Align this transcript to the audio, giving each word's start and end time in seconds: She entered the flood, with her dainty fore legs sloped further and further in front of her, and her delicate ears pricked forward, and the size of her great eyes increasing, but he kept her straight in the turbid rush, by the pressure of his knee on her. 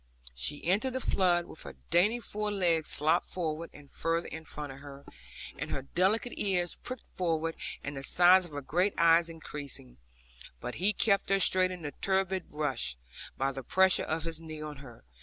She 0.33 0.65
entered 0.65 0.93
the 0.93 0.99
flood, 0.99 1.45
with 1.45 1.61
her 1.61 1.75
dainty 1.91 2.17
fore 2.19 2.49
legs 2.51 2.89
sloped 2.89 3.23
further 3.31 3.69
and 3.71 3.87
further 3.91 4.25
in 4.29 4.45
front 4.45 4.71
of 4.71 4.79
her, 4.79 5.05
and 5.59 5.69
her 5.69 5.83
delicate 5.83 6.33
ears 6.39 6.73
pricked 6.73 7.05
forward, 7.13 7.55
and 7.83 7.95
the 7.95 8.01
size 8.03 8.45
of 8.45 8.53
her 8.55 8.63
great 8.63 8.95
eyes 8.99 9.29
increasing, 9.29 9.97
but 10.59 10.73
he 10.81 10.91
kept 10.91 11.29
her 11.29 11.39
straight 11.39 11.69
in 11.69 11.83
the 11.83 11.91
turbid 12.01 12.45
rush, 12.49 12.97
by 13.37 13.51
the 13.51 13.61
pressure 13.61 14.01
of 14.05 14.23
his 14.23 14.41
knee 14.41 14.59
on 14.59 14.77
her. 14.77 15.03